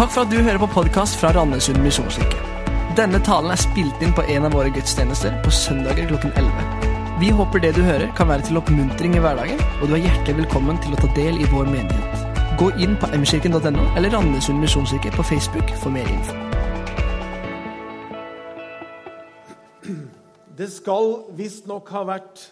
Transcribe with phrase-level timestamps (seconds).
[0.00, 2.38] Takk for at du hører på podkast fra Randesund misjonskirke.
[2.96, 6.86] Denne talen er spilt inn på en av våre gudstjenester på søndager klokken 11.
[7.20, 10.38] Vi håper det du hører, kan være til oppmuntring i hverdagen, og du er hjertelig
[10.38, 12.24] velkommen til å ta del i vår menighet.
[12.56, 16.40] Gå inn på mkirken.no eller Randesund misjonskirke på Facebook for mer info.
[20.56, 22.48] Det skal visstnok ha vært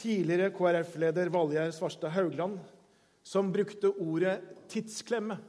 [0.00, 2.56] tidligere KrF-leder Valgjerd Svarstad Haugland
[3.20, 5.44] som brukte ordet 'tidsklemme'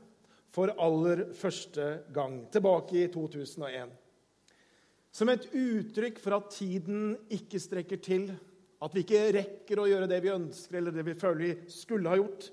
[0.55, 3.91] for aller første gang, tilbake i 2001.
[5.15, 8.29] Som et uttrykk for at tiden ikke strekker til,
[8.83, 12.11] at vi ikke rekker å gjøre det vi ønsker, eller det vi føler vi skulle
[12.11, 12.49] ha gjort.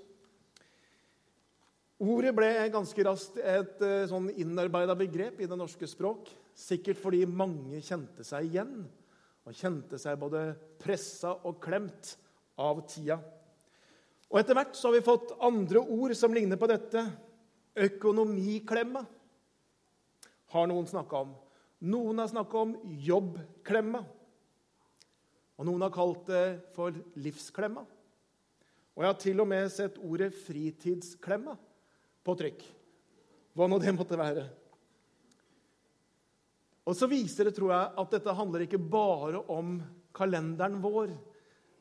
[2.02, 6.30] Ordet ble ganske raskt et eh, sånn innarbeida begrep i det norske språk.
[6.58, 8.80] Sikkert fordi mange kjente seg igjen
[9.42, 10.48] og kjente seg både
[10.82, 12.16] pressa og klemt
[12.62, 13.20] av tida.
[14.32, 17.04] Og Etter hvert så har vi fått andre ord som ligner på dette.
[17.72, 19.04] Økonomiklemma
[20.52, 21.32] har noen snakka om.
[21.88, 24.02] Noen har snakka om jobbklemma.
[25.58, 26.44] Og noen har kalt det
[26.76, 27.84] for livsklemma.
[28.92, 31.54] Og jeg har til og med sett ordet fritidsklemma
[32.22, 32.64] på trykk.
[33.56, 34.44] Hva nå det måtte være.
[36.88, 39.76] Og så viser det, tror jeg, at dette handler ikke bare om
[40.14, 41.12] kalenderen vår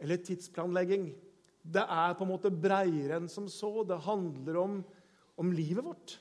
[0.01, 1.09] eller tidsplanlegging.
[1.61, 3.81] Det er på en måte breiere enn som så.
[3.87, 4.79] Det handler om,
[5.41, 6.19] om livet vårt.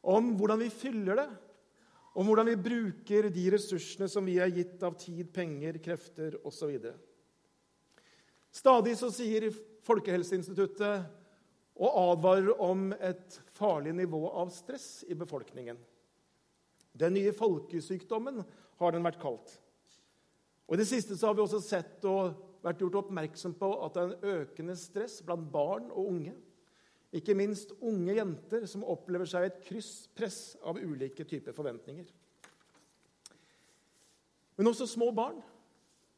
[0.00, 1.28] Om hvordan vi fyller det.
[2.14, 6.76] Om hvordan vi bruker de ressursene som vi er gitt av tid, penger, krefter osv.
[8.52, 9.48] Stadig så sier
[9.82, 11.08] Folkehelseinstituttet
[11.82, 15.80] og advarer om et farlig nivå av stress i befolkningen.
[16.92, 18.42] Den nye folkesykdommen
[18.78, 19.56] har den vært kalt.
[20.68, 23.96] Og I det siste så har vi også sett og vært gjort oppmerksom på at
[23.96, 26.36] det er en økende stress blant barn og unge.
[27.12, 32.06] Ikke minst unge jenter som opplever seg et krysspress av ulike typer forventninger.
[34.56, 35.40] Men også små barn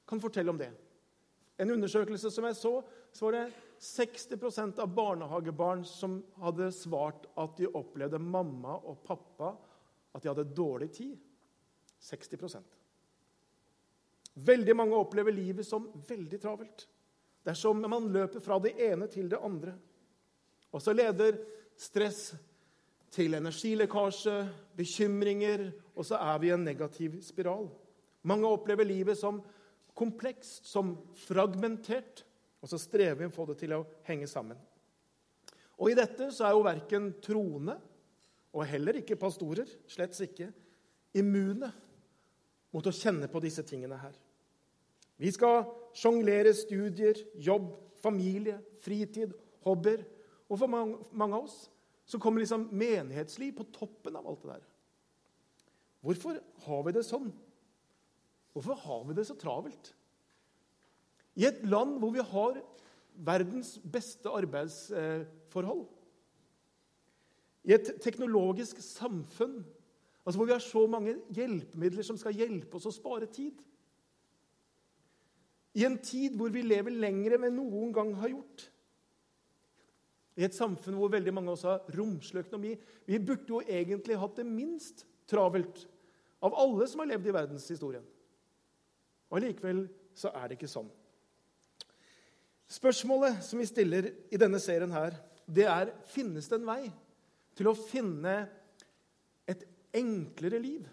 [0.07, 0.71] kan fortelle om det.
[1.59, 2.73] En undersøkelse som jeg så,
[3.15, 3.45] så var det
[3.83, 9.53] 60% av barnehagebarn som hadde svart at de opplevde mamma og pappa
[10.15, 11.19] at de hadde dårlig tid.
[12.05, 12.75] 60%
[14.35, 16.89] Veldig mange opplever livet som veldig travelt.
[17.45, 19.77] Det er som man løper fra det ene til det andre.
[20.75, 21.39] Og så leder
[21.79, 22.35] stress
[23.15, 24.37] til energilekkasje,
[24.75, 27.69] bekymringer, og så er vi i en negativ spiral.
[28.27, 29.39] Mange opplever livet som
[29.95, 30.97] komplekst, som
[31.27, 32.25] fragmentert,
[32.59, 34.59] og så strever vi med å få det til å henge sammen.
[35.79, 37.77] Og i dette så er jo verken troende
[38.55, 40.49] og heller ikke pastorer, slett ikke,
[41.19, 41.71] immune
[42.75, 44.15] mot å kjenne på disse tingene her.
[45.19, 47.69] Vi skal sjonglere studier, jobb,
[48.03, 49.35] familie, fritid,
[49.67, 50.03] hobbyer.
[50.51, 51.57] Og for mange, av oss
[52.05, 54.65] så kommer liksom menighetsliv på toppen av alt det der.
[56.05, 57.31] Hvorfor har vi det sånn?
[58.53, 59.95] Hvorfor har vi det så travelt?
[61.35, 62.61] I et land hvor vi har
[63.25, 65.87] verdens beste arbeidsforhold,
[67.65, 69.63] i et teknologisk samfunn
[70.25, 73.59] altså hvor vi har så mange hjelpemidler som skal hjelpe oss å spare tid.
[75.77, 78.69] I en tid hvor vi lever lengre enn vi noen gang har gjort.
[80.35, 82.75] I et samfunn hvor veldig mange av oss har romslig økonomi.
[83.07, 85.85] Vi burde jo egentlig hatt det minst travelt
[86.45, 88.05] av alle som har levd i verdenshistorien.
[89.31, 90.91] Og Likevel så er det ikke sånn.
[92.71, 96.83] Spørsmålet som vi stiller i denne serien, her, det er finnes det en vei
[97.55, 98.37] til å finne
[99.47, 99.63] et
[99.95, 100.87] enklere liv?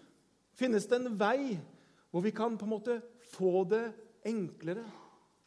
[0.58, 1.56] Finnes det en vei
[2.12, 2.98] hvor vi kan på en måte
[3.32, 3.86] få det
[4.28, 4.84] enklere,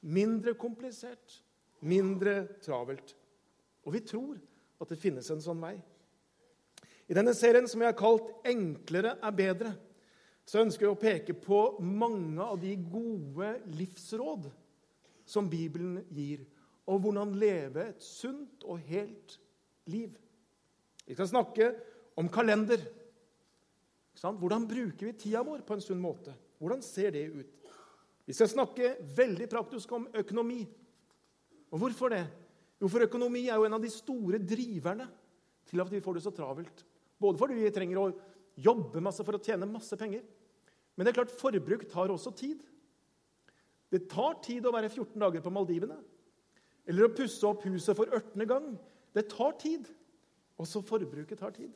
[0.01, 1.39] mindre komplisert,
[1.85, 3.13] mindre travelt?
[3.85, 4.39] Og vi tror
[4.81, 5.75] at det finnes en sånn vei.
[7.05, 9.75] I denne serien som jeg har kalt 'Enklere er bedre',
[10.45, 14.51] så ønsker jeg å peke på mange av de gode livsråd
[15.25, 16.45] som Bibelen gir,
[16.85, 19.39] og hvordan leve et sunt og helt
[19.89, 20.13] liv.
[21.05, 21.71] Vi skal snakke
[22.17, 22.81] om kalender.
[24.21, 26.33] Hvordan bruker vi tida vår på en sunn måte?
[26.59, 27.71] Hvordan ser det ut?
[28.25, 30.63] Vi skal snakke veldig praktisk om økonomi.
[31.71, 32.25] Og hvorfor det?
[32.85, 35.07] Jo, for økonomi er jo en av de store driverne
[35.65, 36.83] til at vi får det så travelt.
[37.17, 38.11] Både fordi vi trenger å
[38.61, 40.21] jobbe masse for å tjene masse penger.
[40.93, 42.59] Men det er klart, forbruk tar også tid.
[43.89, 45.97] Det tar tid å være 14 dager på Maldivene.
[46.85, 48.45] Eller å pusse opp huset for 18.
[48.45, 48.69] gang.
[49.17, 49.89] Det tar tid.
[50.61, 51.73] Også forbruket tar tid.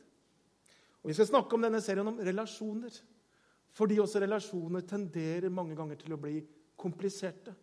[1.02, 3.02] Og Vi skal snakke om denne serien om relasjoner.
[3.74, 6.38] Fordi også relasjoner tenderer mange ganger til å bli
[6.78, 7.56] kompliserte.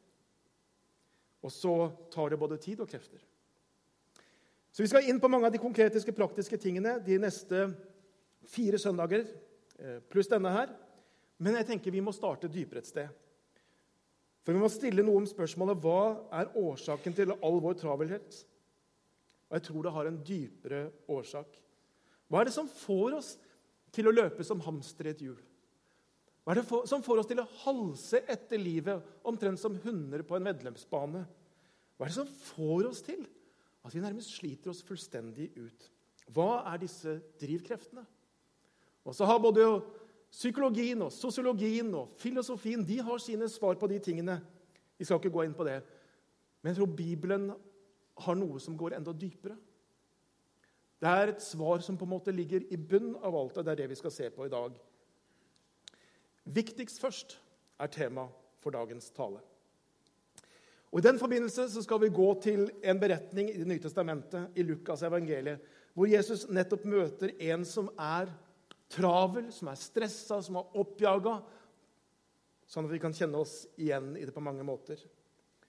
[1.47, 1.73] Og så
[2.11, 3.23] tar det både tid og krefter.
[4.71, 7.63] Så Vi skal inn på mange av de konkretiske, praktiske tingene de neste
[8.47, 9.25] fire søndager,
[9.79, 10.75] eh, pluss denne her.
[11.39, 13.09] Men jeg tenker vi må starte dypere et sted.
[14.43, 18.45] For vi må stille noe om spørsmålet hva er årsaken til all vår travelhet.
[19.49, 21.57] Og jeg tror det har en dypere årsak.
[22.27, 23.37] Hva er det som får oss
[23.95, 25.37] til å løpe som hamster i et hjul?
[26.43, 30.37] Hva er det som får oss til å halse etter livet omtrent som hunder på
[30.37, 31.25] en medlemsbane?
[31.97, 33.25] Hva er det som får oss til
[33.87, 35.87] at vi nærmest sliter oss fullstendig ut?
[36.35, 38.03] Hva er disse drivkreftene?
[39.07, 39.63] Og så har både
[40.27, 44.41] Psykologien og sosiologien og filosofien de har sine svar på de tingene.
[44.99, 45.79] Vi skal ikke gå inn på det.
[46.61, 47.47] Men jeg tror Bibelen
[48.25, 49.55] har noe som går enda dypere.
[50.97, 53.75] Det er et svar som på en måte ligger i bunn av alt, og det
[53.75, 54.73] er det vi skal se på i dag.
[56.57, 57.37] Viktigst først
[57.79, 58.25] er tema
[58.63, 59.39] for dagens tale.
[60.91, 64.53] Og I den forbindelse så skal vi gå til en beretning i Det nye testamentet,
[64.55, 65.59] i Lukas evangeliet,
[65.93, 68.29] hvor Jesus nettopp møter en som er
[68.89, 71.39] travel, som er stressa, som er oppjaga,
[72.67, 74.99] sånn at vi kan kjenne oss igjen i det på mange måter.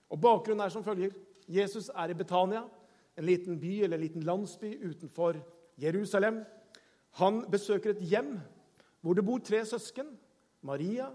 [0.09, 1.13] Og Bakgrunnen er som følger.
[1.49, 2.63] Jesus er i Betania,
[3.17, 5.39] en liten by eller en liten landsby utenfor
[5.79, 6.43] Jerusalem.
[7.19, 8.37] Han besøker et hjem
[9.01, 10.11] hvor det bor tre søsken.
[10.61, 11.09] Maria,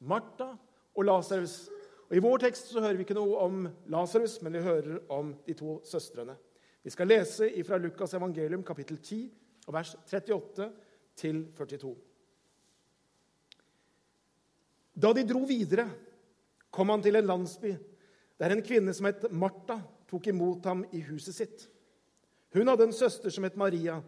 [0.00, 0.52] Martha
[0.94, 1.64] og Lasarus.
[2.12, 3.62] I vår tekst så hører vi ikke noe om
[3.92, 6.36] Lasarus, men vi hører om de to søstrene.
[6.84, 9.22] Vi skal lese fra Lukas evangelium kapittel 10
[9.66, 10.68] og vers 38
[11.16, 11.94] til 42.
[14.94, 15.88] Da de dro videre,
[16.70, 17.72] kom han til en landsby
[18.38, 19.78] der en kvinne som het Martha,
[20.10, 21.64] tok imot ham i huset sitt.
[22.54, 24.00] Hun hadde en søster som het Maria.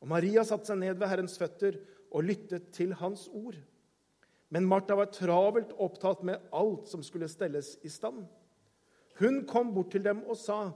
[0.00, 1.78] Og Maria satte seg ned ved Herrens føtter
[2.10, 3.56] og lyttet til hans ord.
[4.48, 8.26] Men Martha var travelt opptatt med alt som skulle stelles i stand.
[9.18, 10.70] Hun kom bort til dem og sa,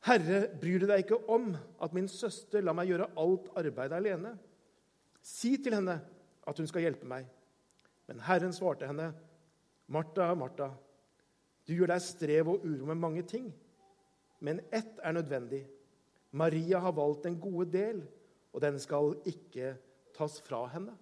[0.00, 4.38] 'Herre, bryr du deg ikke om at min søster lar meg gjøre alt arbeidet alene?'
[5.22, 6.00] 'Si til henne
[6.46, 7.28] at hun skal hjelpe meg.'
[8.08, 9.12] Men Herren svarte henne,
[9.88, 10.70] 'Martha, Martha,
[11.68, 13.52] du gjør deg strev og uro med mange ting.'
[14.40, 15.66] 'Men ett er nødvendig.
[16.32, 18.08] Maria har valgt en gode del,
[18.52, 19.76] og den skal ikke
[20.16, 20.96] tas fra henne.'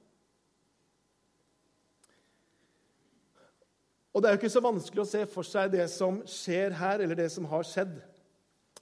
[4.15, 7.03] Og Det er jo ikke så vanskelig å se for seg det som skjer her,
[7.05, 7.99] eller det som har skjedd.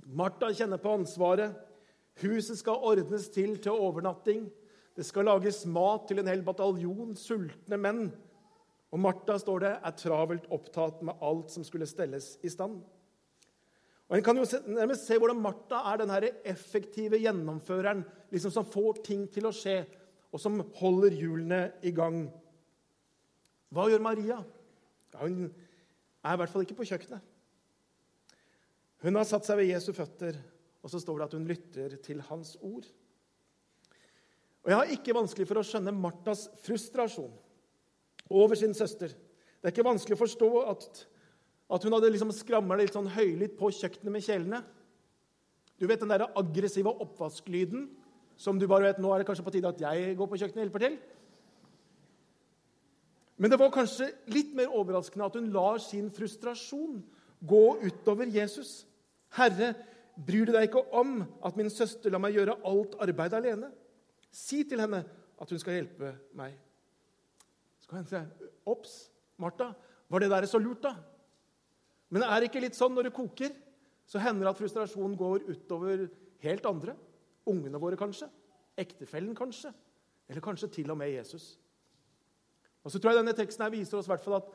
[0.06, 1.56] Martha kjenner på ansvaret.
[2.22, 4.46] Huset skal ordnes til til overnatting.
[4.96, 8.06] Det skal lages mat til en hel bataljon sultne menn.
[8.94, 12.78] Og Martha står det, er travelt opptatt med alt som skulle stelles i stand.
[14.06, 18.68] Og En kan jo nærmest se hvordan Martha er den her effektive gjennomføreren liksom som
[18.70, 19.80] får ting til å skje,
[20.30, 22.28] og som holder hjulene i gang.
[23.74, 24.38] Hva gjør Maria?
[25.20, 27.32] Hun er i hvert fall ikke på kjøkkenet.
[29.04, 30.38] Hun har satt seg ved Jesu føtter,
[30.82, 32.86] og så står det at hun lytter til hans ord.
[34.64, 37.34] Og Jeg har ikke vanskelig for å skjønne Martas frustrasjon
[38.34, 39.12] over sin søster.
[39.14, 41.04] Det er ikke vanskelig å forstå at,
[41.70, 44.62] at hun hadde liksom skramla litt sånn høylytt på kjøkkenet med kjelene.
[45.78, 47.86] Du vet den der aggressive oppvasklyden
[48.40, 50.58] som du bare vet nå er det kanskje på tide at jeg går på kjøkkenet
[50.58, 50.98] og hjelper til?
[53.36, 57.02] Men det var kanskje litt mer overraskende at hun lar sin frustrasjon
[57.44, 58.86] gå utover Jesus.
[59.36, 59.74] 'Herre,
[60.16, 63.72] bryr du deg ikke om at min søster lar meg gjøre alt arbeidet alene?'
[64.32, 65.04] 'Si til henne
[65.40, 66.56] at hun skal hjelpe meg.'
[67.80, 68.16] Skal hun si,
[68.66, 69.72] Ops, Martha,
[70.08, 70.96] var det der så lurt, da?
[72.10, 73.52] Men det er ikke litt sånn når det koker,
[74.06, 76.08] så hender det at frustrasjonen går utover
[76.42, 76.94] helt andre.
[77.46, 78.28] Ungene våre, kanskje.
[78.78, 79.72] Ektefellen, kanskje.
[80.28, 81.56] Eller kanskje til og med Jesus.
[82.86, 84.50] Og så tror jeg denne teksten her viser oss hvert at,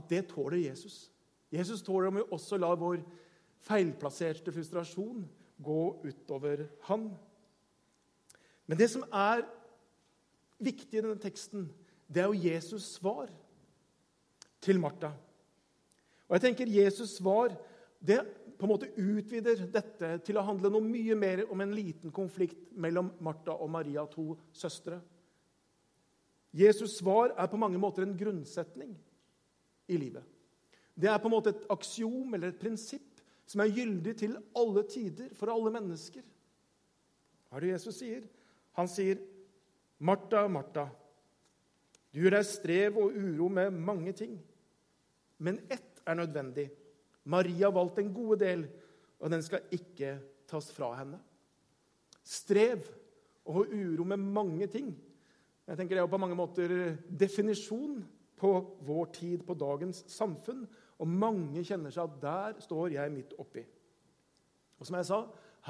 [0.00, 1.10] at det tåler Jesus.
[1.52, 3.02] Jesus tåler om vi også lar vår
[3.64, 5.26] feilplasserte frustrasjon
[5.64, 7.10] gå utover han.
[8.64, 9.44] Men det som er
[10.64, 11.68] viktig i denne teksten,
[12.08, 13.28] det er jo Jesus' svar
[14.64, 15.12] til Martha.
[16.24, 17.52] Og jeg tenker Jesus' svar
[18.00, 18.22] det
[18.58, 22.70] på en måte utvider dette til å handle noe mye mer om en liten konflikt
[22.80, 25.00] mellom Martha og Maria, to søstre.
[26.54, 28.94] Jesus' svar er på mange måter en grunnsetning
[29.90, 30.22] i livet.
[30.94, 34.84] Det er på en måte et aksiom eller et prinsipp som er gyldig til alle
[34.88, 36.22] tider, for alle mennesker.
[37.48, 38.22] Hva er det Jesus sier?
[38.78, 39.18] Han sier,
[40.00, 40.88] 'Martha, Martha,
[42.12, 44.38] du gjør deg strev og uro med mange ting.'
[45.38, 46.70] 'Men ett er nødvendig.
[47.24, 48.66] Maria har valgt en gode del,
[49.18, 51.20] og den skal ikke tas fra henne.'
[52.24, 52.86] Strev
[53.44, 54.94] og uro med mange ting.
[55.64, 56.74] Jeg tenker Det er på mange måter
[57.08, 58.02] definisjon
[58.36, 58.50] på
[58.84, 60.66] vår tid, på dagens samfunn.
[61.00, 63.64] Og mange kjenner seg at der står jeg midt oppi.
[64.78, 65.20] Og som jeg sa,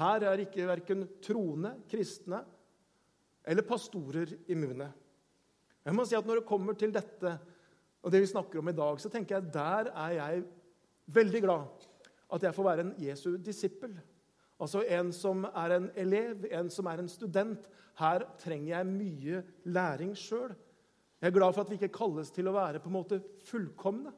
[0.01, 2.41] her er ikke verken troende, kristne
[3.45, 4.89] eller pastorer immune.
[5.85, 7.37] Jeg må si at Når det kommer til dette
[8.05, 10.43] og det vi snakker om i dag, så tenker jeg der er jeg
[11.09, 11.85] veldig glad
[12.35, 13.95] at jeg får være en Jesu disippel.
[14.61, 17.65] Altså en som er en elev, en som er en student.
[17.99, 20.53] Her trenger jeg mye læring sjøl.
[21.21, 24.13] Jeg er glad for at vi ikke kalles til å være på en måte fullkomne.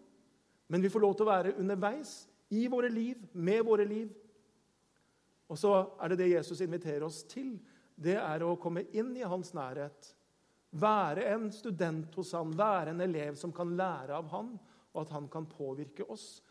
[0.68, 4.12] Men vi får lov til å være underveis i våre liv, med våre liv.
[5.48, 7.56] Og så er det det Jesus inviterer oss til.
[7.96, 10.12] Det er å komme inn i hans nærhet.
[10.78, 14.52] Være en student hos han, være en elev som kan lære av han,
[14.92, 16.42] og at han kan påvirke oss.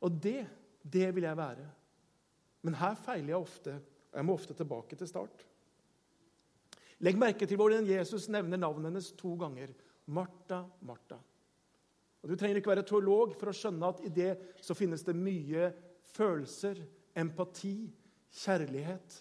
[0.00, 0.46] Og det,
[0.80, 1.66] det vil jeg være.
[2.64, 3.76] Men her feiler jeg ofte,
[4.12, 5.44] og jeg må ofte tilbake til start.
[7.04, 9.74] Legg merke til hvordan Jesus nevner navnet hennes to ganger.
[10.06, 11.18] Martha, Martha.
[12.22, 14.32] Og Du trenger ikke være teolog for å skjønne at i det
[14.64, 15.68] så finnes det mye
[16.16, 16.80] følelser,
[17.16, 17.90] empati,
[18.32, 19.18] kjærlighet.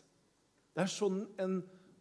[0.75, 1.59] Det er sånn en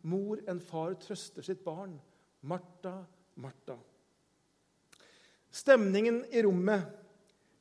[0.09, 1.97] mor, en far, trøster sitt barn.
[2.45, 3.01] Martha,
[3.41, 3.77] Martha.
[5.55, 6.89] Stemningen i rommet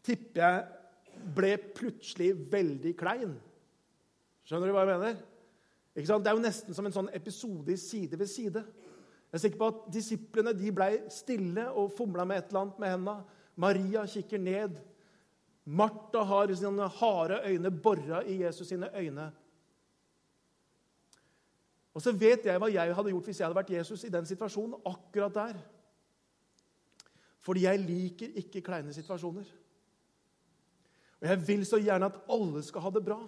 [0.04, 3.36] tipper jeg ble plutselig veldig klein.
[4.44, 5.22] Skjønner du hva jeg mener?
[5.94, 8.64] Det er jo nesten som en sånn episode i Side ved side.
[9.34, 12.82] Jeg er sikker på at Disiplene de ble stille og fomla med et eller annet
[12.82, 13.16] med henda.
[13.56, 14.76] Maria kikker ned.
[15.66, 19.32] Martha har sine harde øyne bora i Jesus sine øyne.
[21.94, 24.26] Og så vet jeg hva jeg hadde gjort hvis jeg hadde vært Jesus i den
[24.26, 24.82] situasjonen.
[24.86, 25.58] akkurat der.
[27.40, 29.46] Fordi jeg liker ikke kleine situasjoner.
[31.22, 33.20] Og jeg vil så gjerne at alle skal ha det bra.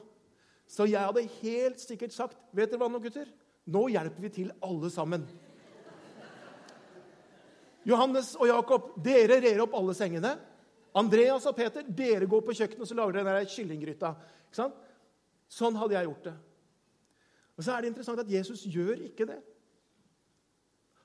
[0.67, 3.29] Så jeg hadde helt sikkert sagt Vet dere hva nå, gutter?
[3.69, 5.25] Nå hjelper vi til alle sammen.
[7.85, 10.33] Johannes og Jakob, dere rer opp alle sengene.
[10.97, 14.13] Andreas og Peter, dere går på kjøkkenet og så lager dere kyllinggryta.
[14.53, 16.35] Sånn hadde jeg gjort det.
[17.55, 19.37] Og så er det interessant at Jesus gjør ikke det.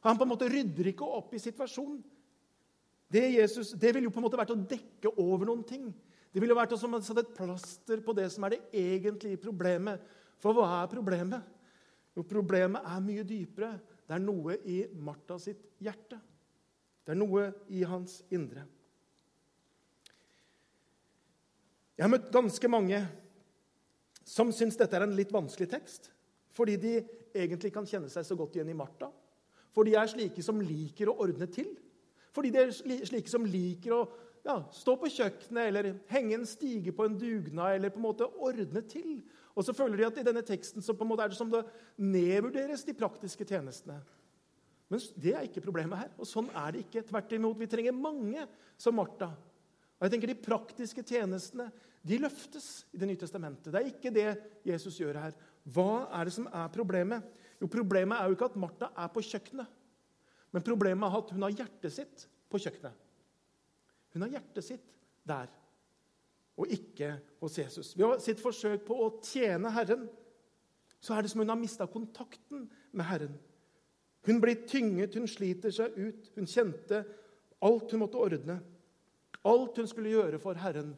[0.07, 2.01] Han på en måte rydder ikke opp i situasjonen.
[3.11, 5.91] Det, Jesus, det ville jo på en måte vært å dekke over noen ting.
[6.31, 10.03] Det ville vært som å sette et plaster på det som er det egentlige problemet.
[10.41, 11.47] For hva er problemet?
[12.15, 13.73] Jo, problemet er mye dypere.
[14.07, 16.19] Det er noe i Martha sitt hjerte.
[17.05, 18.63] Det er noe i hans indre.
[21.99, 23.03] Jeg har møtt ganske mange
[24.25, 26.09] som syns dette er en litt vanskelig tekst.
[26.55, 26.95] Fordi de
[27.35, 29.11] egentlig kan kjenne seg så godt igjen i Martha.
[29.75, 31.69] For de er slike som liker å ordne til.
[32.35, 34.05] Fordi de er slike som liker å
[34.47, 38.29] ja, stå på kjøkkenet eller henge en stige på en dugnad eller på en måte
[38.41, 39.21] ordne til.
[39.57, 41.51] Og så føler de at i denne teksten så på en måte er det som
[41.53, 41.65] det
[42.01, 43.99] nedvurderes de praktiske tjenestene.
[44.91, 46.11] Men det er ikke problemet her.
[46.19, 47.05] Og sånn er det ikke.
[47.07, 48.47] Tvert imot, vi trenger mange
[48.81, 49.31] som Martha.
[49.99, 51.69] Og jeg tenker De praktiske tjenestene
[52.01, 53.69] de løftes i Det nye testamentet.
[53.69, 54.31] Det er ikke det
[54.67, 55.37] Jesus gjør her.
[55.69, 57.27] Hva er det som er problemet?
[57.61, 59.69] Jo, Problemet er jo ikke at Martha er på kjøkkenet.
[60.51, 62.97] Men problemet er at hun har hjertet sitt på kjøkkenet.
[64.15, 64.87] Hun har hjertet sitt
[65.29, 65.51] der,
[66.61, 67.93] og ikke hos Jesus.
[67.97, 70.09] Ved sitt forsøk på å tjene Herren
[71.01, 73.37] så er det som hun har mista kontakten med Herren.
[74.27, 76.27] Hun blir tynget, hun sliter seg ut.
[76.37, 77.05] Hun kjente
[77.65, 78.59] alt hun måtte ordne.
[79.49, 80.93] Alt hun skulle gjøre for Herren.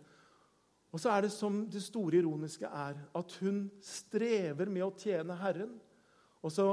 [0.92, 5.38] Og så er det som det store ironiske er, at hun strever med å tjene
[5.38, 5.76] Herren.
[6.42, 6.66] Og så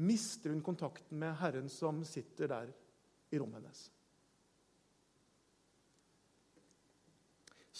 [0.00, 2.70] mister hun kontakten med Herren som sitter der
[3.34, 3.88] i rommet hennes.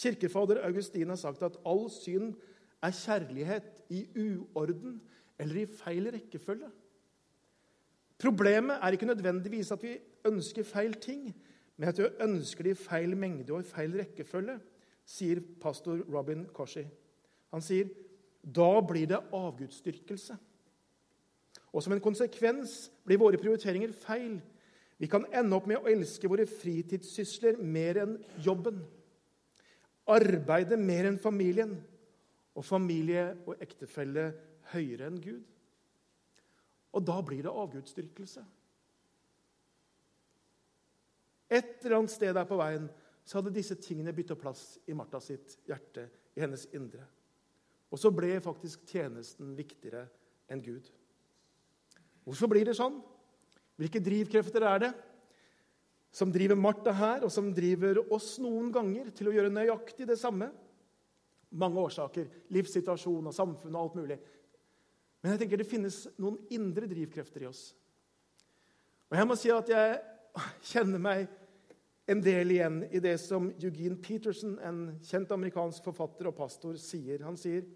[0.00, 2.34] Kirkefader Augustin har sagt at all synd
[2.82, 5.00] er kjærlighet i uorden
[5.38, 6.70] eller i feil rekkefølge.
[8.20, 11.30] Problemet er ikke nødvendigvis at vi ønsker feil ting,
[11.76, 14.58] men at vi ønsker det i feil mengde og i feil rekkefølge,
[15.04, 16.84] sier pastor Robin Koshi.
[17.52, 17.88] Han sier
[18.44, 20.36] da blir det avgudsdyrkelse.
[21.72, 24.40] Og som en konsekvens blir våre prioriteringer feil.
[24.98, 28.80] Vi kan ende opp med å elske våre fritidssysler mer enn jobben.
[30.10, 31.76] Arbeide mer enn familien.
[32.58, 34.30] Og familie og ektefelle
[34.72, 35.44] høyere enn Gud.
[36.90, 38.42] Og da blir det avgudsdyrkelse.
[41.50, 42.86] Et eller annet sted der på veien
[43.26, 47.02] så hadde disse tingene bytta plass i Martha sitt hjerte, i hennes indre.
[47.90, 50.04] Og så ble faktisk tjenesten viktigere
[50.50, 50.86] enn Gud.
[52.26, 53.00] Hvorfor blir det sånn?
[53.80, 54.90] Hvilke drivkrefter er det
[56.10, 60.18] som driver Martha her, og som driver oss noen ganger til å gjøre nøyaktig det
[60.18, 60.50] samme?
[61.50, 62.28] Mange årsaker.
[62.54, 64.18] Livssituasjon og samfunn og alt mulig.
[65.20, 67.68] Men jeg tenker det finnes noen indre drivkrefter i oss.
[69.10, 70.00] Og jeg må si at jeg
[70.72, 71.28] kjenner meg
[72.10, 77.22] en del igjen i det som Eugene Peterson, en kjent amerikansk forfatter og pastor, sier.
[77.26, 77.68] Han sier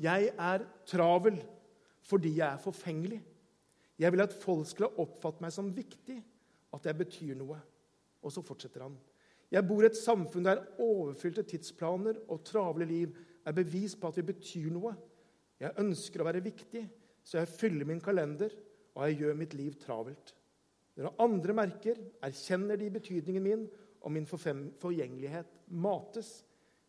[0.00, 1.38] Jeg er travel
[2.08, 3.20] fordi jeg er forfengelig.
[4.00, 6.16] Jeg vil at folk skal oppfatte meg som viktig,
[6.76, 7.58] at jeg betyr noe.
[8.20, 8.96] Og så fortsetter han.
[9.50, 14.20] Jeg bor i et samfunn der overfylte tidsplaner og travle liv er bevis på at
[14.20, 14.92] vi betyr noe.
[15.60, 16.84] Jeg ønsker å være viktig,
[17.24, 18.52] så jeg fyller min kalender,
[18.94, 20.34] og jeg gjør mitt liv travelt.
[21.00, 23.66] Når andre merker, erkjenner de betydningen min,
[24.00, 26.30] og min forgjengelighet mates.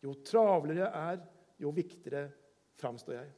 [0.02, 1.20] Jo travlere jeg er,
[1.60, 2.24] jo viktigere
[2.80, 3.30] framstår jeg.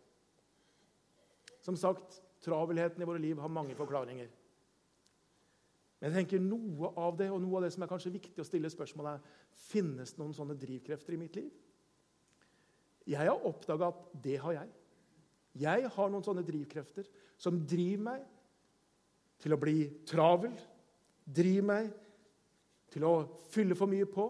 [1.64, 4.28] Som sagt, travelheten i våre liv har mange forklaringer.
[6.00, 8.46] Men jeg tenker noe av det, og noe av det som er kanskje viktig å
[8.46, 9.26] stille spørsmål er,
[9.70, 11.52] finnes det noen sånne drivkrefter i mitt liv.
[13.08, 14.72] Jeg har oppdaga at det har jeg.
[15.64, 17.08] Jeg har noen sånne drivkrefter
[17.40, 18.24] som driver meg
[19.42, 20.54] til å bli travel,
[21.24, 21.92] driver meg
[22.94, 23.14] til å
[23.52, 24.26] fylle for mye på.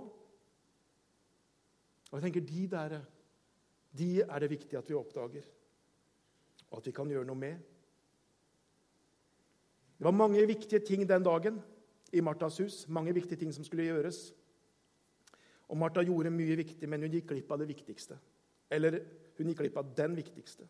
[2.11, 2.99] Og jeg tenker De der
[3.95, 5.45] de er det viktig at vi oppdager,
[6.71, 7.61] og at vi kan gjøre noe med.
[9.99, 11.61] Det var mange viktige ting den dagen
[12.13, 12.85] i Martas hus.
[12.89, 14.33] Mange viktige ting som skulle gjøres.
[15.69, 18.19] Og Martha gjorde mye viktig, men hun gikk glipp av det viktigste.
[18.71, 19.01] Eller
[19.39, 20.67] hun gikk glipp av den viktigste.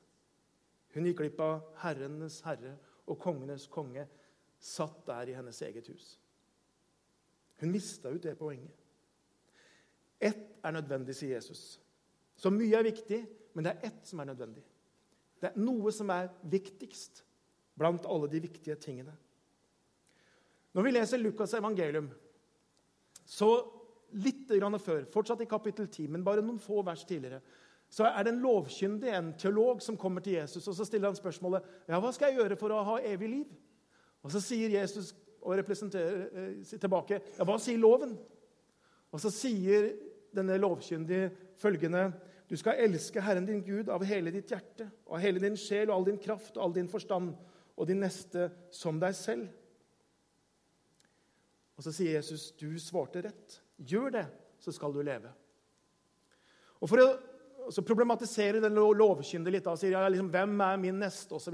[0.95, 2.76] Hun gikk glipp av Herrenes herre
[3.11, 4.07] og kongenes konge
[4.64, 6.14] satt der i hennes eget hus.
[7.61, 8.73] Hun mista ut det poenget.
[10.21, 11.81] Ett er nødvendig, sier Jesus.
[12.37, 13.21] Så mye er viktig,
[13.54, 14.62] men det er ett som er nødvendig.
[15.40, 17.25] Det er noe som er viktigst
[17.78, 19.14] blant alle de viktige tingene.
[20.75, 22.09] Når vi leser Lukas' evangelium,
[23.25, 23.50] så
[24.14, 24.50] litt
[24.83, 27.40] før, fortsatt i kapittel 10, men bare noen få vers tidligere,
[27.90, 31.19] så er det en lovkyndig, en teolog, som kommer til Jesus og så stiller han
[31.19, 33.52] spørsmålet ja, hva skal jeg gjøre for å ha evig liv.
[34.25, 35.12] Og Så sier Jesus
[35.45, 38.16] og representerer eh, tilbake ja, hva sier loven?
[39.14, 39.93] Og så sier
[40.35, 42.09] denne lovkyndige følgende
[42.50, 45.97] Du skal elske Herren din Gud av hele ditt hjerte, av hele din sjel og
[45.97, 47.35] all din kraft og all din forstand,
[47.76, 49.48] og din neste som deg selv.
[51.74, 53.60] Og så sier Jesus, 'Du svarte rett.
[53.78, 54.26] Gjør det,
[54.58, 55.32] så skal du leve.'
[56.80, 60.98] Og For å så problematisere den lovkyndige litt og sier ja, liksom, 'Hvem er min
[61.00, 61.50] neste?' Og så,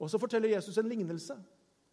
[0.00, 1.36] og så forteller Jesus en lignelse,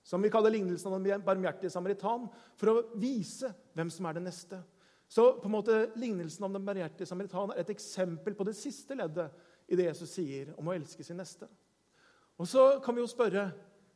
[0.03, 4.23] som vi kaller lignelsen av den barmhjertige samaritan, for å vise hvem som er den
[4.23, 4.63] neste.
[5.11, 8.95] Så på en måte Lignelsen om den barmhjertige samaritan er et eksempel på det siste
[8.95, 9.33] leddet
[9.67, 11.49] i det Jesus sier om å elske sin neste.
[12.41, 13.51] Og Så kan vi jo spørre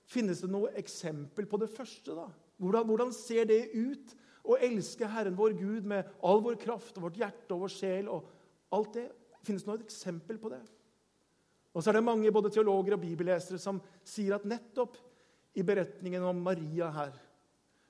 [0.06, 2.14] finnes det noe eksempel på det første.
[2.14, 2.28] da?
[2.62, 4.14] Hvordan, hvordan ser det ut
[4.46, 8.10] å elske Herren vår Gud med all vår kraft og vårt hjerte og vår sjel?
[8.10, 8.30] og
[8.76, 9.10] alt det?
[9.46, 10.62] Finnes det noe eksempel på det?
[11.74, 14.96] Og så er det mange både teologer og bibellesere som sier at nettopp
[15.58, 17.18] i beretningen om Maria her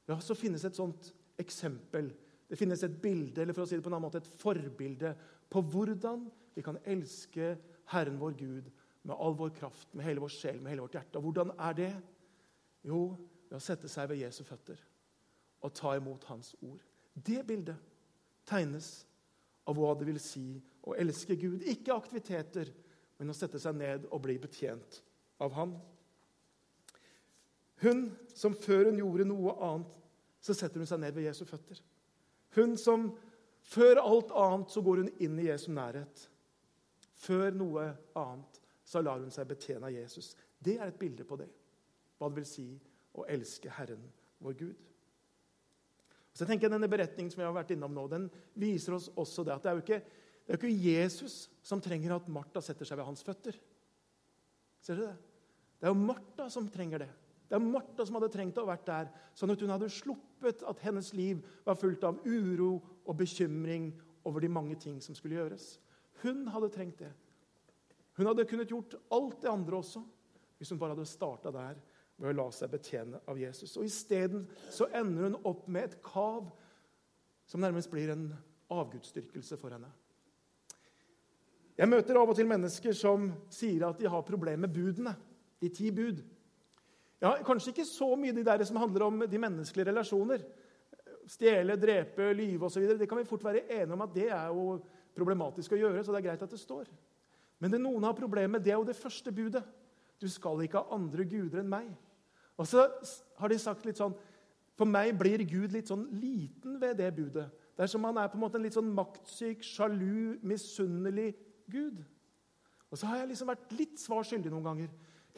[0.07, 2.09] ja, så finnes et sånt eksempel
[2.49, 5.15] det finnes et bilde, eller for å si det på en annen måte, et forbilde
[5.49, 7.55] på hvordan vi kan elske
[7.91, 8.69] Herren vår Gud
[9.05, 11.19] med all vår kraft, med hele vår sjel, med hele vårt hjerte.
[11.19, 11.91] Og hvordan er det?
[12.85, 13.01] Jo,
[13.49, 14.81] ved å sette seg ved Jesu føtter
[15.65, 16.81] og ta imot Hans ord.
[17.13, 17.77] Det bildet
[18.45, 18.89] tegnes
[19.65, 21.63] av hva det vil si å elske Gud.
[21.69, 22.69] Ikke aktiviteter,
[23.17, 24.99] men å sette seg ned og bli betjent
[25.41, 25.77] av Han.
[27.81, 30.01] Hun som før hun gjorde noe annet,
[30.41, 31.79] så setter hun seg ned ved Jesu føtter.
[32.57, 33.09] Hun som
[33.65, 36.27] før alt annet så går hun inn i Jesu nærhet.
[37.25, 40.33] Før noe annet så lar hun seg betjene av Jesus.
[40.61, 41.49] Det er et bilde på det.
[42.17, 42.67] Hva det vil si
[43.15, 44.03] å elske Herren
[44.43, 44.85] vår Gud.
[46.35, 48.27] Så jeg tenker Denne beretningen som jeg har vært innom nå, den
[48.59, 50.01] viser oss også det at det er jo ikke,
[50.45, 53.55] er ikke Jesus som trenger at Martha setter seg ved hans føtter.
[54.83, 55.31] Ser dere det?
[55.79, 57.11] Det er jo Martha som trenger det.
[57.49, 60.81] Det er Martha som hadde trengt å vært der, sånn at hun hadde sluppet at
[60.85, 62.71] hennes liv var fullt av uro
[63.05, 63.91] og bekymring
[64.25, 65.75] over de mange ting som skulle gjøres.
[66.23, 67.11] Hun hadde trengt det.
[68.15, 70.03] Hun hadde kunnet gjort alt det andre også
[70.57, 71.79] hvis hun bare hadde starta der
[72.15, 73.75] ved å la seg betjene av Jesus.
[73.75, 74.45] Og Isteden
[74.95, 76.47] ender hun opp med et kav
[77.45, 78.29] som nærmest blir en
[78.71, 79.91] avgudsdyrkelse for henne.
[81.75, 85.11] Jeg møter av og til mennesker som sier at de har problemer med budene.
[85.59, 86.21] De ti bud.
[87.19, 90.45] Ja, Kanskje ikke så mye de der som handler om de menneskelige relasjoner.
[91.27, 92.85] Stjele, drepe, lyve osv.
[92.95, 94.77] Det kan vi fort være enige om at det er jo
[95.15, 96.03] problematisk å gjøre.
[96.03, 96.87] så det er greit at det står.
[97.65, 99.63] Men det noen har problemer med, det er jo det første budet.
[100.21, 101.87] Du skal ikke ha andre guder enn meg.
[102.61, 102.83] Og så
[103.39, 104.13] har de sagt litt sånn
[104.77, 107.47] For meg blir Gud litt sånn liten ved det budet.
[107.73, 111.31] Det er som han er på en måte en litt sånn maktsyk, sjalu, misunnelig
[111.71, 112.03] Gud.
[112.91, 114.91] Og så har jeg liksom vært litt svar skyldig noen ganger.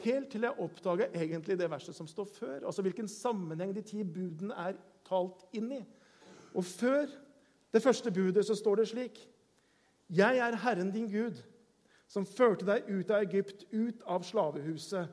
[0.04, 2.58] Helt til jeg oppdaga egentlig det verset som står før.
[2.68, 4.76] Altså hvilken sammenheng de ti budene er
[5.08, 5.80] talt inn i.
[6.52, 7.08] Og før
[7.72, 9.22] det første budet så står det slik.:
[10.10, 11.40] Jeg er Herren din Gud,
[12.08, 15.10] som førte deg ut av Egypt, ut av slavehuset.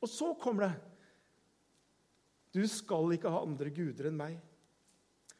[0.00, 0.74] Og så kommer det
[2.56, 4.38] Du skal ikke ha andre guder enn meg.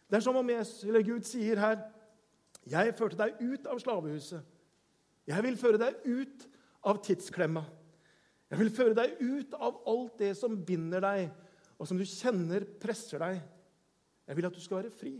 [0.06, 0.66] Det er som om jeg,
[1.06, 1.80] Gud sier her
[2.66, 4.44] Jeg førte deg ut av slavehuset.
[5.26, 6.46] Jeg vil føre deg ut
[6.86, 7.64] av tidsklemma.
[8.50, 11.30] Jeg vil føre deg ut av alt det som binder deg,
[11.78, 13.40] og som du kjenner presser deg.
[14.26, 15.14] Jeg vil at du skal være fri.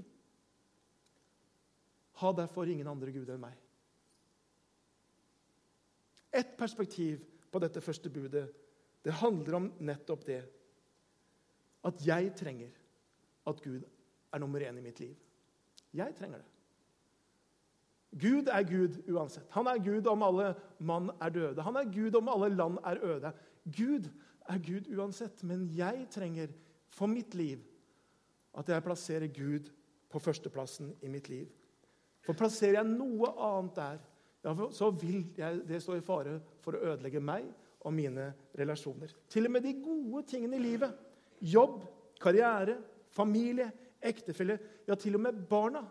[2.23, 3.57] Ha derfor ingen andre guder enn meg.
[6.37, 8.47] Ett perspektiv på dette første budet
[9.07, 10.41] det handler om nettopp det.
[11.87, 12.75] At jeg trenger
[13.47, 13.85] at Gud
[14.35, 15.15] er nummer én i mitt liv.
[15.95, 16.49] Jeg trenger det.
[18.17, 19.47] Gud er Gud uansett.
[19.55, 21.63] Han er Gud om alle mann er døde.
[21.63, 23.33] Han er Gud om alle land er øde.
[23.77, 24.11] Gud
[24.49, 25.45] er Gud uansett.
[25.45, 26.51] Men jeg trenger
[26.89, 27.63] for mitt liv
[28.57, 29.71] at jeg plasserer Gud
[30.11, 31.47] på førsteplassen i mitt liv.
[32.25, 33.99] For plasserer jeg noe annet der,
[34.73, 37.49] så vil jeg, det stå i fare for å ødelegge meg
[37.87, 38.29] og mine
[38.59, 39.13] relasjoner.
[39.31, 40.93] Til og med de gode tingene i livet.
[41.41, 41.81] Jobb,
[42.23, 42.77] karriere,
[43.11, 43.71] familie,
[44.03, 45.83] ektefelle, ja, til og med barna.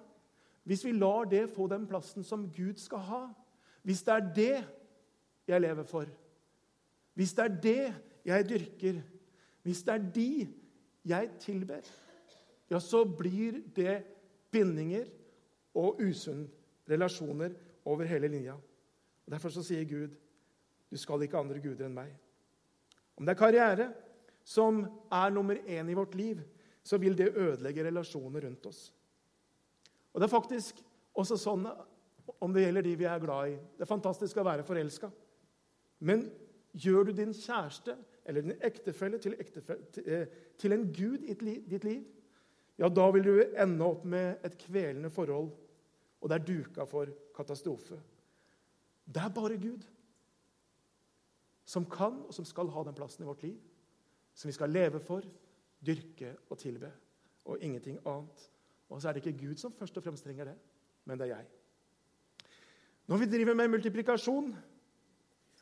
[0.65, 3.23] Hvis vi lar det få den plassen som Gud skal ha,
[3.83, 4.63] hvis det er det
[5.47, 6.09] jeg lever for,
[7.13, 7.93] hvis det er det
[8.25, 9.01] jeg dyrker,
[9.63, 10.47] hvis det er de
[11.05, 11.85] jeg tilber,
[12.69, 13.99] ja, så blir det
[14.51, 15.05] bindinger
[15.75, 16.47] og usunne
[16.89, 17.53] relasjoner
[17.85, 18.55] over hele linja.
[19.25, 20.15] Og Derfor så sier Gud,
[20.89, 22.15] 'Du skal ikke ha andre guder enn meg'.
[23.17, 23.93] Om det er karriere
[24.43, 26.41] som er nummer én i vårt liv,
[26.83, 28.93] så vil det ødelegge relasjoner rundt oss.
[30.13, 30.83] Og Det er faktisk
[31.15, 31.67] også sånn
[32.41, 33.55] om det gjelder de vi er glad i.
[33.55, 35.09] Det er fantastisk å være forelska.
[35.99, 36.31] Men
[36.73, 37.95] gjør du din kjæreste
[38.25, 41.33] eller din ektefelle til, ektefelle, til, eh, en gud i
[41.69, 42.03] ditt liv,
[42.77, 45.51] ja, da vil du ende opp med et kvelende forhold,
[46.25, 47.99] og det er duka for katastrofe.
[49.05, 49.83] Det er bare Gud
[51.69, 53.59] som kan og som skal ha den plassen i vårt liv,
[54.33, 55.21] som vi skal leve for,
[55.85, 56.89] dyrke og tilbe,
[57.45, 58.47] og ingenting annet.
[58.89, 60.55] Og så er det ikke Gud som først og fremst trenger det,
[61.05, 61.45] men det er jeg.
[63.05, 64.55] Når vi driver med multiplikasjon,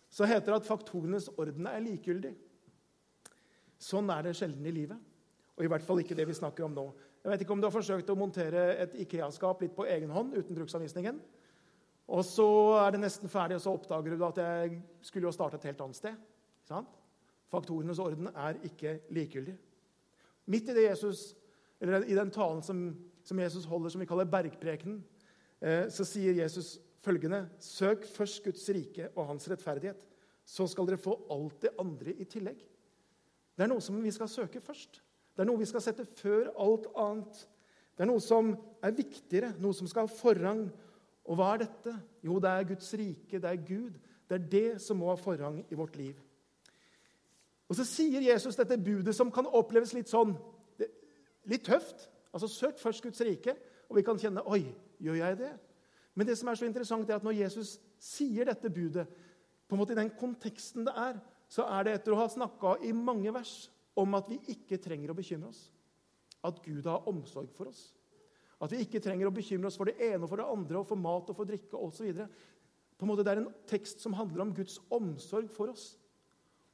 [0.10, 2.38] så heter det at faktorenes orden er likegyldig.
[3.84, 5.00] Sånn er det sjelden i livet.
[5.54, 6.86] Og i hvert fall ikke det vi snakker om nå.
[7.24, 10.34] Jeg vet ikke om du har forsøkt å montere et Ikea-skap litt på egen hånd
[10.36, 11.20] uten bruksanvisningen.
[12.14, 12.48] Og så
[12.82, 15.84] er det nesten ferdig, og så oppdager du at jeg skulle jo starte et helt
[15.86, 16.18] annet sted.
[17.54, 19.56] Faktorenes orden er ikke likegyldig.
[20.52, 21.30] Midt i det Jesus,
[21.80, 22.82] eller i den talen som,
[23.24, 25.00] som Jesus holder, som vi kaller bergprekenen,
[25.62, 30.04] eh, så sier Jesus følgende.: Søk først Guds rike og hans rettferdighet,
[30.44, 32.60] så skal dere få alt det andre i tillegg.
[33.54, 35.03] Det er noe som vi skal søke først.
[35.34, 37.40] Det er noe vi skal sette før alt annet.
[37.94, 40.68] Det er noe som er viktigere, noe som skal ha forrang.
[41.26, 41.94] Og hva er dette?
[42.26, 43.98] Jo, det er Guds rike, det er Gud.
[44.30, 46.18] Det er det som må ha forrang i vårt liv.
[47.70, 50.36] Og så sier Jesus dette budet som kan oppleves litt sånn
[51.50, 52.08] litt tøft.
[52.34, 53.56] Altså, Søk først Guds rike,
[53.90, 54.66] og vi kan kjenne Oi,
[55.02, 55.52] gjør jeg det?
[56.14, 59.08] Men det som er så interessant er at når Jesus sier dette budet,
[59.68, 61.18] på en måte i den konteksten det er,
[61.50, 65.12] så er det etter å ha snakka i mange vers om at vi ikke trenger
[65.12, 65.68] å bekymre oss.
[66.44, 67.92] At Gud har omsorg for oss.
[68.64, 70.88] At vi ikke trenger å bekymre oss for det ene og for det andre og
[70.90, 72.14] for mat og for drikke osv.
[72.14, 75.94] Det er en tekst som handler om Guds omsorg for oss.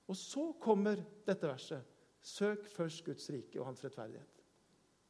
[0.09, 1.85] Og så kommer dette verset.
[2.21, 4.45] Søk først Guds rike og hans rettferdighet.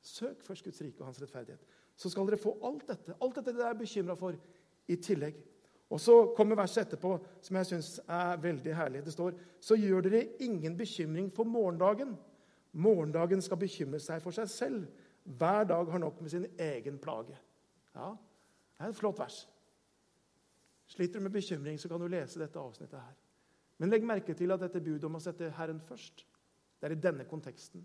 [0.06, 1.64] Søk først Guds rike og hans rettferdighet.
[2.00, 4.38] Så skal dere få alt dette alt dette dere er bekymra for,
[4.88, 5.40] i tillegg.
[5.90, 9.06] Og Så kommer verset etterpå, som jeg syns er veldig herlig.
[9.06, 12.18] Det står så gjør dere ingen bekymring for morgendagen.
[12.72, 14.84] Morgendagen skal bekymre seg for seg selv.
[15.24, 17.38] Hver dag har nok med sin egen plage.
[17.96, 18.16] Ja,
[18.78, 19.48] Det er et flott vers.
[20.88, 23.18] Sliter du med bekymring, så kan du lese dette avsnittet her.
[23.78, 26.26] Men legg merke til at dette budet om å sette Herren først,
[26.80, 27.84] det er i denne konteksten.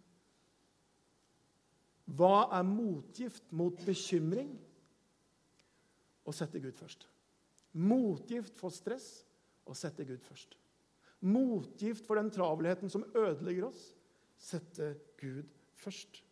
[2.05, 4.55] Hva er motgift mot bekymring?
[6.25, 7.09] Å sette Gud først.
[7.75, 9.25] Motgift for stress
[9.67, 10.57] og sette Gud først.
[11.25, 13.95] Motgift for den travelheten som ødelegger oss.
[14.39, 16.23] Sette Gud først.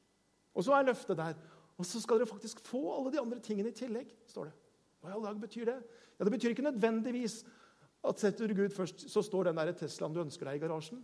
[0.55, 1.35] Og så er løftet der.
[1.79, 4.13] Og så skal dere faktisk få alle de andre tingene i tillegg.
[4.27, 4.53] står det.
[5.01, 5.79] Hva i all dag betyr det?
[6.19, 7.45] Ja, Det betyr ikke nødvendigvis
[8.05, 11.03] at setter du Gud først, så står den der Teslaen du ønsker deg, i garasjen.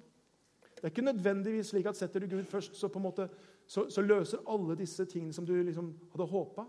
[0.78, 3.28] Det er ikke nødvendigvis slik at setter du Gud først, så, på en måte,
[3.66, 6.64] så, så løser alle disse tingene som du liksom hadde håpa.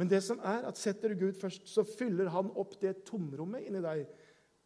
[0.00, 3.66] Men det som er at setter du Gud først, så fyller han opp det tomrommet
[3.68, 4.06] inni deg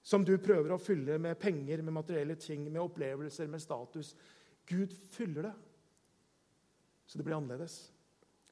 [0.04, 4.12] som du prøver å fylle med penger, med materielle ting, med opplevelser, med status.
[4.68, 5.52] Gud fyller det,
[7.08, 7.78] så det blir annerledes.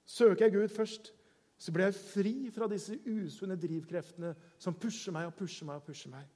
[0.03, 1.13] Søker jeg Gud først,
[1.55, 5.87] så blir jeg fri fra disse usunne drivkreftene som pusher meg og pusher meg og
[5.87, 6.27] pusher meg.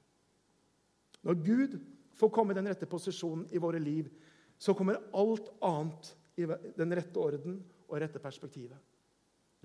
[1.27, 1.79] Når Gud
[2.21, 4.13] får komme i den rette posisjonen i våre liv,
[4.63, 6.47] så kommer alt annet i
[6.79, 8.79] den rette orden og rette perspektivet.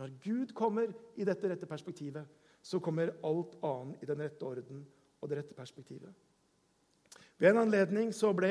[0.02, 2.26] Når Gud kommer i dette rette perspektivet,
[2.62, 4.82] så kommer alt annet i den rette orden
[5.22, 6.10] og det rette perspektivet.
[7.38, 8.50] Ved en anledning så ble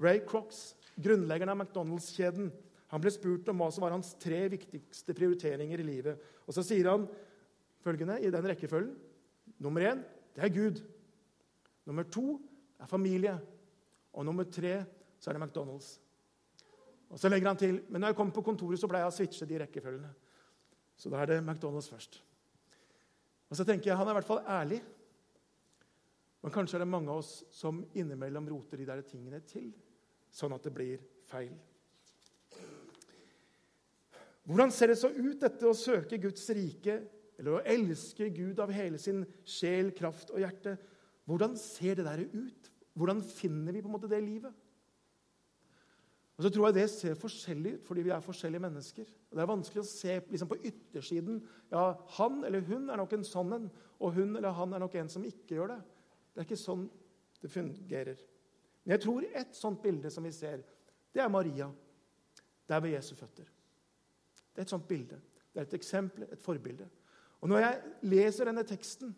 [0.00, 2.48] Ray Crox, grunnleggeren av McDonald's-kjeden,
[2.88, 6.20] han ble spurt om hva som var hans tre viktigste prioriteringer i livet.
[6.48, 7.04] Og Så sier han
[7.84, 8.94] følgende i den rekkefølgen.
[9.60, 10.00] Nummer én
[10.36, 10.80] det er Gud.
[11.84, 12.38] Nummer to
[12.80, 13.34] er familie.
[14.12, 14.86] Og nummer tre
[15.20, 15.98] så er det McDonald's.
[17.10, 19.16] Og Så legger han til men når jeg kom på kontoret, så pleier jeg å
[19.18, 20.14] switche de rekkefølgene.
[20.98, 22.18] Så da er det McDonald's først.
[23.48, 24.80] Og så tenker jeg han er i hvert fall ærlig.
[26.42, 29.70] Men kanskje er det mange av oss som innimellom roter de der tingene til,
[30.30, 31.54] sånn at det blir feil.
[34.48, 37.00] Hvordan ser det så ut, dette å søke Guds rike,
[37.38, 40.78] eller å elske Gud av hele sin sjel, kraft og hjerte?
[41.28, 42.70] Hvordan ser det der ut?
[42.98, 44.54] Hvordan finner vi på en måte det livet?
[46.38, 49.10] Og så tror jeg Det ser forskjellig ut fordi vi er forskjellige mennesker.
[49.30, 51.40] Og Det er vanskelig å se liksom på yttersiden.
[51.72, 54.94] Ja, Han eller hun er nok en sånn en, og hun eller han er nok
[54.94, 55.80] en som ikke gjør det.
[56.32, 56.88] Det er ikke sånn
[57.42, 58.22] det fungerer.
[58.84, 60.62] Men jeg tror et sånt bilde som vi ser,
[61.12, 61.68] det er Maria
[62.68, 63.48] der ved Jesu føtter.
[64.54, 65.18] Det er et sånt bilde.
[65.52, 66.88] Det er et eksempel, et forbilde.
[67.40, 69.14] Og Når jeg leser denne teksten,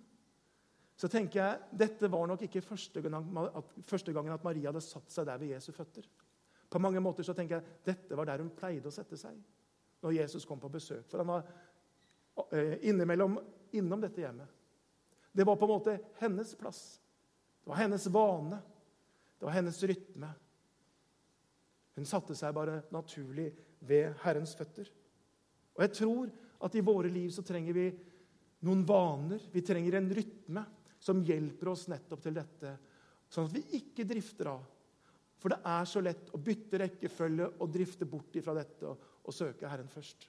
[0.96, 5.38] så tenker jeg dette var nok ikke første, gangen at Maria hadde satt seg der
[5.40, 6.04] ved Jesu føtter.
[6.70, 9.37] På mange måter så tenker jeg dette var der hun pleide å sette seg
[10.00, 11.04] når Jesus kom på besøk.
[11.11, 11.48] For han var
[12.54, 13.38] eh, innimellom
[13.76, 14.48] innom dette hjemmet.
[15.33, 17.00] Det var på en måte hennes plass.
[17.62, 18.61] Det var hennes vane.
[19.38, 20.30] Det var hennes rytme.
[21.98, 23.50] Hun satte seg bare naturlig
[23.87, 24.88] ved Herrens føtter.
[25.76, 26.30] Og jeg tror
[26.66, 27.87] at i våre liv så trenger vi
[28.66, 29.42] noen vaner.
[29.52, 30.64] Vi trenger en rytme
[31.00, 32.74] som hjelper oss nettopp til dette.
[33.30, 34.64] Sånn at vi ikke drifter av.
[35.40, 39.35] For det er så lett å bytte rekkefølge og drifte bort ifra dette og, og
[39.35, 40.26] søke Herren først.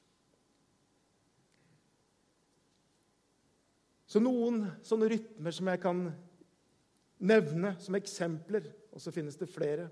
[4.12, 6.06] Så noen sånne rytmer som jeg kan
[7.22, 9.88] nevne som eksempler, og så finnes det flere.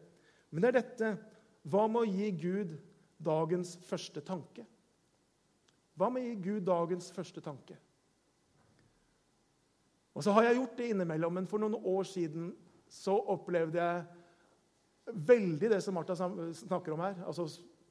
[0.49, 1.11] Men det er dette
[1.69, 2.73] Hva med å gi Gud
[3.19, 4.63] dagens første tanke?
[5.99, 7.75] Hva med å gi Gud dagens første tanke?
[10.15, 12.53] Og så har jeg gjort det innimellom, men for noen år siden
[12.89, 14.18] så opplevde jeg
[15.13, 17.19] veldig det som Martha snakker om her.
[17.25, 17.47] Altså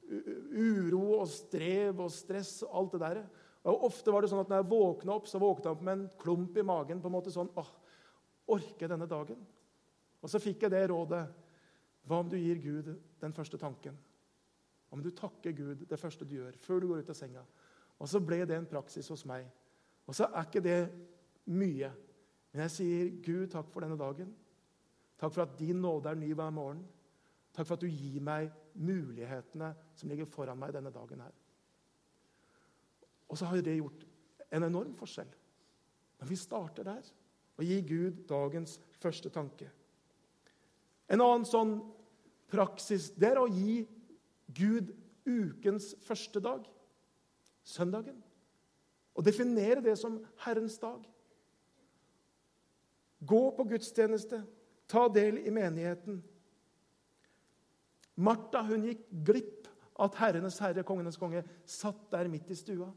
[0.09, 3.21] uro og strev og stress og alt det der.
[3.69, 5.97] Og Ofte var det sånn at når jeg våkna opp, så våkna jeg opp med
[5.97, 7.01] en klump i magen.
[7.01, 7.71] på en måte sånn, åh,
[8.49, 9.41] Orker denne dagen?
[10.23, 11.21] Og så fikk jeg det rådet.
[12.09, 12.87] Hva om du gir Gud
[13.21, 13.97] den første tanken?
[14.89, 17.43] Om du takker Gud det første du gjør, før du går ut av senga?
[17.99, 19.45] Og så ble det en praksis hos meg.
[20.09, 20.79] Og så er ikke det
[21.45, 21.91] mye.
[22.49, 24.31] Men jeg sier, Gud, takk for denne dagen.
[25.19, 26.81] Takk for at din nåde er ny hver morgen.
[27.59, 31.33] Takk for at du gir meg mulighetene som ligger foran meg denne dagen her.
[33.27, 34.05] Og så har det gjort
[34.55, 35.27] en enorm forskjell.
[36.21, 37.09] Men vi starter der
[37.59, 39.67] og gir Gud dagens første tanke.
[41.11, 41.75] En annen sånn
[42.47, 43.81] praksis det er å gi
[44.55, 44.95] Gud
[45.27, 46.63] ukens første dag
[47.67, 48.23] søndagen.
[49.19, 51.03] Og definere det som Herrens dag.
[53.19, 54.45] Gå på gudstjeneste,
[54.87, 56.23] ta del i menigheten.
[58.19, 62.89] Martha hun gikk glipp av at Herrenes herre, kongenes konge, satt der midt i stua.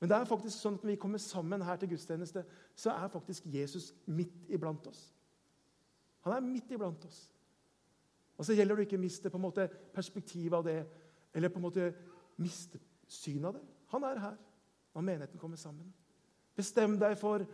[0.00, 2.42] Men det er faktisk sånn at når vi kommer sammen her til gudstjeneste,
[2.76, 5.06] så er faktisk Jesus midt iblant oss.
[6.26, 7.22] Han er midt iblant oss.
[8.36, 10.80] Og så gjelder det å ikke miste på en måte perspektivet av det,
[11.34, 11.90] eller på en måte
[12.42, 13.64] miste synet av det.
[13.94, 14.38] Han er her
[14.94, 15.92] når menigheten kommer sammen.
[16.56, 17.44] Bestem deg for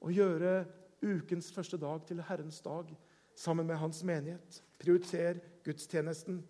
[0.00, 0.64] å gjøre
[1.02, 2.90] ukens første dag til Herrens dag
[3.36, 4.62] sammen med hans menighet.
[4.80, 6.42] Prioriter gudstjenesten.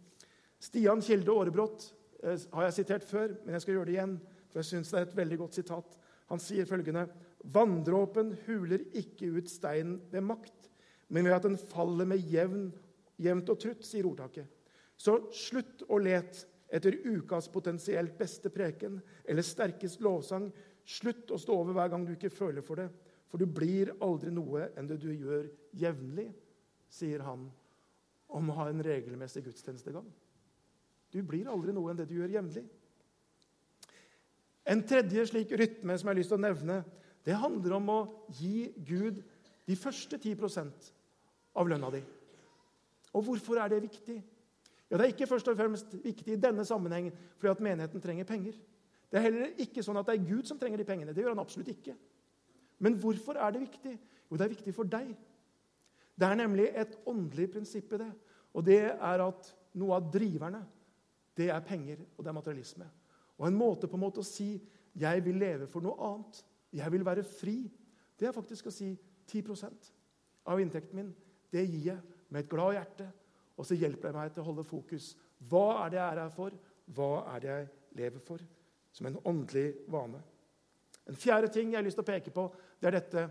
[0.60, 1.86] Stian Kilde Aarebrot
[2.22, 4.20] eh, har jeg sitert før, men jeg skal gjøre det igjen.
[4.50, 5.98] for jeg synes det er et veldig godt sitat.
[6.28, 7.06] Han sier følgende.:
[7.44, 10.70] Vanndråpen huler ikke ut steinen ved makt,
[11.08, 12.72] men ved at den faller med jevn,
[13.18, 14.46] jevnt og trutt, sier ordtaket.
[14.96, 20.50] Så slutt å lete etter ukas potensielt beste preken eller sterkest lovsang.
[20.84, 22.88] Slutt å stå over hver gang du ikke føler for det,
[23.30, 26.28] for du blir aldri noe enn det du gjør jevnlig,
[26.90, 27.48] sier han
[28.30, 30.06] om å ha en regelmessig gudstjenestegang.
[31.10, 32.64] Du blir aldri noe enn det du gjør jevnlig.
[34.70, 36.80] En tredje slik rytme som jeg har lyst til å nevne,
[37.26, 38.00] det handler om å
[38.38, 39.20] gi Gud
[39.66, 40.36] de første 10
[41.58, 42.02] av lønna di.
[43.16, 44.20] Og hvorfor er det viktig?
[44.90, 48.24] Ja, Det er ikke først og fremst viktig i denne sammenhengen fordi at menigheten trenger
[48.24, 48.54] penger.
[49.10, 51.14] Det er heller ikke sånn at det er Gud som trenger de pengene.
[51.14, 51.94] Det gjør han absolutt ikke.
[52.78, 53.94] Men hvorfor er det viktig?
[54.30, 55.12] Jo, det er viktig for deg.
[56.14, 58.10] Det er nemlig et åndelig prinsipp i det.
[58.54, 60.62] Og det er at noe av driverne,
[61.36, 62.88] det er penger og det er materialisme.
[63.38, 64.60] Og en måte på en måte å si
[64.94, 67.70] 'jeg vil leve for noe annet', 'jeg vil være fri',
[68.18, 69.92] det er faktisk å si 10%
[70.46, 71.14] av inntekten min.
[71.52, 73.12] Det gir jeg med et glad hjerte,
[73.56, 75.16] og så hjelper det meg til å holde fokus.
[75.48, 76.50] Hva er det jeg er her for?
[76.86, 78.38] Hva er det jeg lever for?
[78.92, 80.22] Som en åndelig vane.
[81.08, 82.46] En fjerde ting jeg har lyst til å peke på,
[82.80, 83.30] det er dette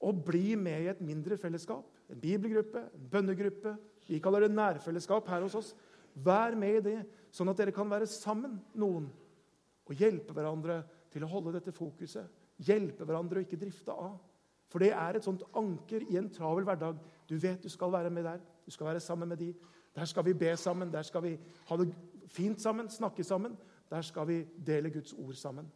[0.00, 1.86] å bli med i et mindre fellesskap.
[2.08, 3.74] En bibelgruppe, en bønnegruppe.
[4.08, 5.74] Vi kaller det nærfellesskap her hos oss.
[6.14, 6.98] Vær med i det,
[7.34, 9.08] sånn at dere kan være sammen, noen,
[9.88, 12.28] og hjelpe hverandre til å holde dette fokuset.
[12.64, 14.18] Hjelpe hverandre og ikke drifte av.
[14.68, 16.98] For det er et sånt anker i en travel hverdag.
[17.28, 18.42] Du vet du skal være med der.
[18.66, 19.52] Du skal være sammen med de.
[19.96, 20.92] Der skal vi be sammen.
[20.92, 21.38] Der skal vi
[21.70, 21.88] ha det
[22.28, 23.56] fint sammen, snakke sammen.
[23.88, 25.70] Der skal vi dele Guds ord sammen.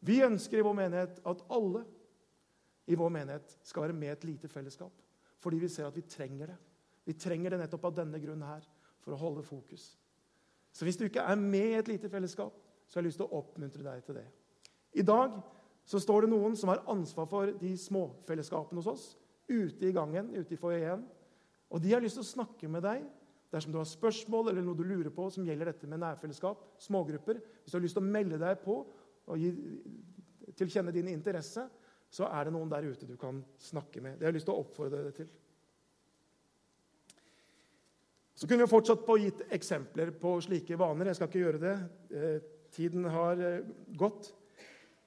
[0.00, 1.84] Vi ønsker i vår menighet at alle
[2.90, 4.92] i vår menighet skal være med et lite fellesskap.
[5.40, 6.56] Fordi vi ser at vi trenger det.
[7.04, 8.64] Vi trenger det nettopp av denne grunnen her,
[9.04, 9.92] for å holde fokus.
[10.74, 12.54] Så hvis du ikke er med i et lite fellesskap,
[12.88, 14.24] så har jeg lyst til å oppmuntre deg til det.
[14.98, 15.36] I dag
[15.86, 19.04] så står det noen som har ansvar for de småfellesskapene hos oss,
[19.48, 21.04] ute i gangen, ute i foajeen.
[21.74, 23.04] Og de har lyst til å snakke med deg
[23.54, 27.38] dersom du har spørsmål eller noe du lurer på som gjelder dette med nærfellesskap, smågrupper.
[27.62, 28.80] Hvis du har lyst til å melde deg på
[29.24, 29.52] og gi,
[30.58, 31.68] tilkjenne din interesse,
[32.14, 34.18] så er det noen der ute du kan snakke med.
[34.18, 35.30] Det har jeg lyst til å oppfordre deg til.
[38.34, 41.10] Så kunne vi fortsatt på gitt eksempler på slike vaner.
[41.10, 41.74] Jeg skal ikke gjøre det.
[42.10, 42.38] Eh,
[42.74, 44.32] tiden har eh, gått.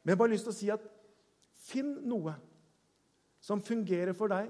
[0.02, 0.86] Men jeg har bare lyst til å si at
[1.68, 2.38] finn noe
[3.44, 4.48] som fungerer for deg,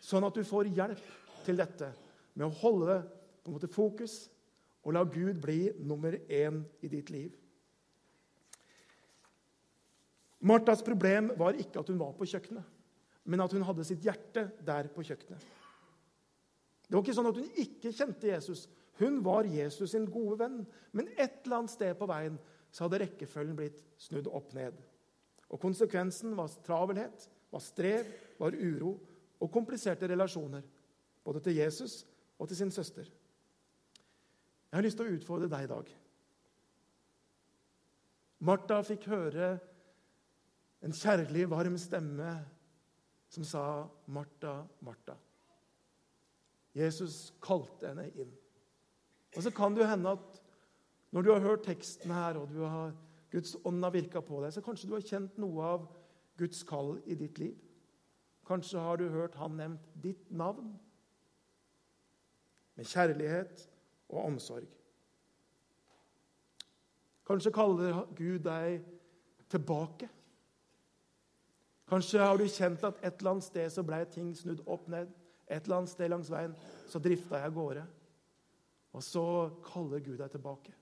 [0.00, 1.04] sånn at du får hjelp
[1.44, 1.90] til dette
[2.34, 2.98] med å holde
[3.44, 4.24] på en måte fokus
[4.84, 7.32] og la Gud bli nummer én i ditt liv.
[10.44, 12.64] Martas problem var ikke at hun var på kjøkkenet,
[13.24, 15.44] men at hun hadde sitt hjerte der på kjøkkenet.
[16.84, 18.66] Det var ikke sånn at hun ikke kjente Jesus.
[19.00, 20.60] Hun var Jesus sin gode venn.
[20.92, 22.36] Men et eller annet sted på veien
[22.74, 24.76] så hadde rekkefølgen blitt snudd opp ned.
[25.50, 28.08] Og Konsekvensen var travelhet, var strev,
[28.40, 28.96] var uro
[29.40, 30.64] og kompliserte relasjoner.
[31.24, 32.02] Både til Jesus
[32.38, 33.06] og til sin søster.
[34.68, 35.92] Jeg har lyst til å utfordre deg i dag.
[38.44, 39.54] Martha fikk høre
[40.84, 42.32] en kjærlig, varm stemme
[43.30, 45.16] som sa, 'Martha, Martha'.
[46.74, 48.32] Jesus kalte henne inn.
[49.36, 50.40] Og Så kan det jo hende at
[51.14, 52.94] når du har hørt teksten her, og har,
[53.30, 55.84] Guds ånd har virka på deg, så kanskje du har kjent noe av
[56.38, 57.54] Guds kall i ditt liv.
[58.46, 60.74] Kanskje har du hørt han nevnt ditt navn
[62.74, 63.68] med kjærlighet
[64.08, 64.66] og omsorg.
[67.24, 68.82] Kanskje kaller Gud deg
[69.48, 70.10] tilbake
[71.88, 75.10] Kanskje har du kjent at et eller annet sted så ble ting snudd opp ned.
[75.48, 76.54] Et eller annet sted langs veien
[76.88, 77.84] så drifta jeg av gårde.
[78.94, 79.24] Og så
[79.66, 80.72] kaller Gud deg tilbake.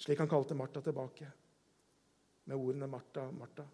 [0.00, 1.28] Slik han kalte Martha tilbake,
[2.44, 3.66] med ordene 'Martha, Martha'.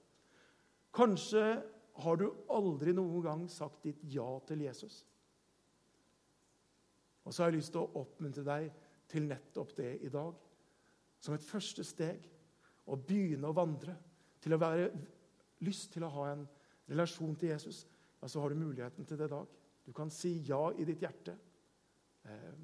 [0.92, 1.62] Kanskje
[2.02, 5.04] har du aldri noen gang sagt ditt ja til Jesus.
[7.24, 8.68] Og så har jeg lyst til å oppmuntre deg
[9.10, 10.34] til nettopp det i dag.
[11.20, 12.26] Som et første steg
[12.86, 13.96] å begynne å vandre.
[14.40, 14.90] Til å være
[15.66, 16.44] lyst til å ha en
[16.88, 17.86] relasjon til Jesus,
[18.20, 19.46] ja, så har du muligheten til det i dag.
[19.86, 21.36] Du kan si ja i ditt hjerte.
[22.24, 22.54] Eh,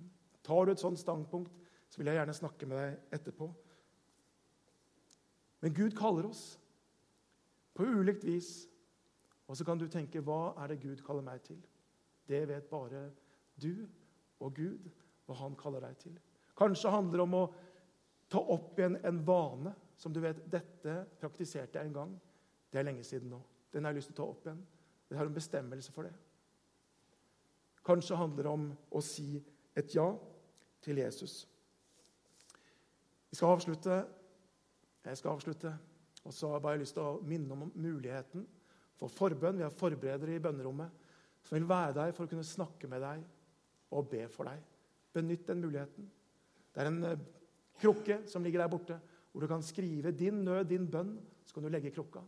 [0.42, 1.52] tar du et sånt standpunkt,
[1.88, 3.50] så vil jeg gjerne snakke med deg etterpå.
[5.62, 6.58] Men Gud kaller oss
[7.74, 8.68] på ulikt vis.
[9.46, 11.60] Og så kan du tenke hva er det Gud kaller meg til?
[12.28, 13.10] Det vet bare
[13.60, 13.86] du
[14.40, 14.88] og Gud
[15.26, 16.18] hva han kaller deg til.
[16.58, 17.46] Kanskje handler det om å
[18.32, 22.14] ta opp igjen en vane som du vet dette praktiserte jeg en gang.
[22.72, 23.40] Det er lenge siden nå.
[23.72, 24.62] Den har jeg lyst til å ta opp igjen.
[25.12, 26.12] Jeg har en bestemmelse for det.
[27.84, 29.42] Kanskje handler det om å si
[29.76, 30.06] et ja
[30.80, 31.42] til Jesus.
[33.28, 33.98] Vi skal avslutte.
[35.04, 35.74] Jeg skal avslutte.
[36.24, 38.46] Og så har jeg bare lyst til å minne om muligheten
[38.96, 39.60] for forbønn.
[39.60, 41.00] Vi har forberedere i bønnerommet
[41.42, 43.24] som vil være der for å kunne snakke med deg
[43.92, 44.62] og be for deg.
[45.12, 46.06] Benytt den muligheten.
[46.72, 47.24] Det er en eh,
[47.82, 48.96] krukke som ligger der borte,
[49.32, 51.18] hvor du kan skrive din nød, din bønn.
[51.44, 52.22] Så kan du legge krukka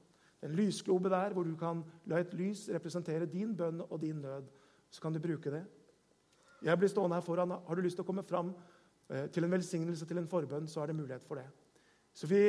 [0.45, 4.49] en lysglobe der hvor du kan la et lys representere din bønn og din nød.
[4.91, 5.65] Så kan du bruke det.
[6.63, 7.51] Jeg blir stående her foran.
[7.51, 8.55] Har du lyst til å komme fram
[9.11, 11.47] eh, til en velsignelse, til en forbønn, så er det mulighet for det.
[12.15, 12.43] Så vi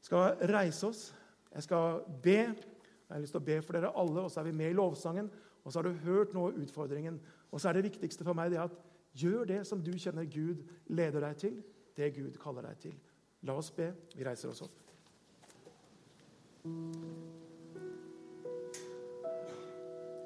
[0.00, 1.14] skal reise oss.
[1.54, 2.38] Jeg skal be.
[2.38, 4.78] Jeg har lyst til å be for dere alle, og så er vi med i
[4.78, 5.30] lovsangen.
[5.64, 7.20] Og så har du hørt noe av utfordringen.
[7.50, 8.74] Og så er det viktigste for meg det at
[9.16, 11.62] gjør det som du kjenner Gud leder deg til.
[11.96, 12.98] det Gud kaller deg til.
[13.42, 13.92] La oss be.
[14.14, 14.85] Vi reiser oss opp.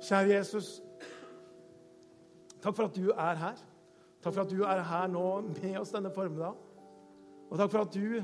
[0.01, 0.81] Kjære Jesus.
[2.61, 3.61] Takk for at du er her.
[4.21, 6.59] Takk for at du er her nå med oss denne formiddagen.
[7.51, 8.21] Og takk for at du,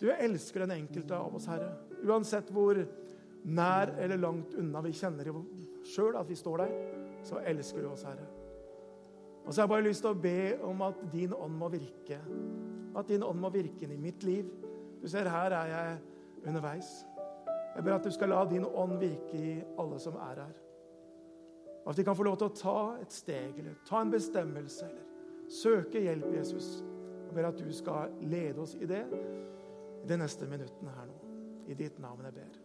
[0.00, 1.72] du elsker den enkelte av oss, Herre.
[2.04, 2.78] Uansett hvor
[3.46, 5.30] nær eller langt unna vi kjenner
[5.86, 6.76] sjøl at vi står der,
[7.26, 8.26] så elsker du oss, Herre.
[9.46, 12.18] Og så har jeg bare lyst til å be om at din ånd må virke.
[12.98, 14.48] At din ånd må virke i mitt liv.
[15.02, 15.98] Du ser, her er jeg
[16.46, 16.96] underveis.
[17.76, 20.54] Jeg ber at du skal la din ånd virke i alle som er her.
[21.84, 24.88] Og At vi kan få lov til å ta et steg eller ta en bestemmelse
[24.88, 25.04] eller
[25.48, 26.80] søke hjelp, Jesus.
[27.26, 29.04] Jeg ber at du skal lede oss i det
[30.08, 31.20] de neste minuttene her nå.
[31.66, 32.58] I ditt navn jeg ber.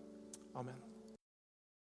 [0.55, 0.90] Amen.